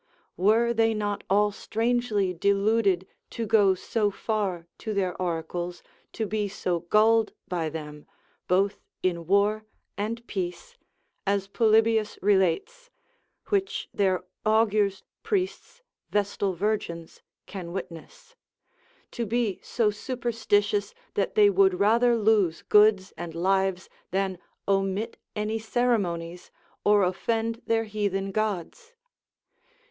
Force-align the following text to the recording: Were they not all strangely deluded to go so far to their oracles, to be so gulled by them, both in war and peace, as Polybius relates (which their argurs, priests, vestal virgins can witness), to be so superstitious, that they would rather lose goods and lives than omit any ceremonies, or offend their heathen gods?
Were 0.35 0.73
they 0.73 0.95
not 0.95 1.23
all 1.29 1.51
strangely 1.51 2.33
deluded 2.33 3.05
to 3.29 3.45
go 3.45 3.75
so 3.75 4.09
far 4.09 4.65
to 4.79 4.95
their 4.95 5.15
oracles, 5.21 5.83
to 6.13 6.25
be 6.25 6.47
so 6.47 6.79
gulled 6.79 7.33
by 7.47 7.69
them, 7.69 8.07
both 8.47 8.81
in 9.03 9.27
war 9.27 9.63
and 9.99 10.25
peace, 10.25 10.75
as 11.27 11.47
Polybius 11.47 12.17
relates 12.19 12.89
(which 13.49 13.89
their 13.93 14.23
argurs, 14.43 15.03
priests, 15.21 15.83
vestal 16.09 16.53
virgins 16.55 17.21
can 17.45 17.71
witness), 17.71 18.35
to 19.11 19.27
be 19.27 19.59
so 19.61 19.91
superstitious, 19.91 20.95
that 21.13 21.35
they 21.35 21.47
would 21.51 21.79
rather 21.79 22.15
lose 22.17 22.63
goods 22.63 23.13
and 23.17 23.35
lives 23.35 23.87
than 24.09 24.39
omit 24.67 25.17
any 25.35 25.59
ceremonies, 25.59 26.49
or 26.83 27.03
offend 27.03 27.61
their 27.67 27.83
heathen 27.83 28.31
gods? 28.31 28.95